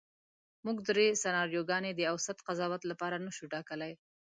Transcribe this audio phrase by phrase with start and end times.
[0.65, 3.93] موږ درې سناریوګانې د اوسط قضاوت لپاره نشو ټاکلی.